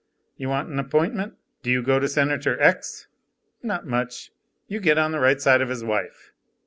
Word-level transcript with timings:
You 0.35 0.49
want 0.49 0.67
an 0.67 0.79
appointment? 0.79 1.35
Do 1.61 1.69
you 1.69 1.83
go 1.83 1.99
to 1.99 2.07
Senator 2.07 2.59
X? 2.59 3.05
Not 3.61 3.85
much. 3.85 4.31
You 4.67 4.79
get 4.79 4.97
on 4.97 5.11
the 5.11 5.19
right 5.19 5.39
side 5.39 5.61
of 5.61 5.69
his 5.69 5.83
wife. 5.83 6.31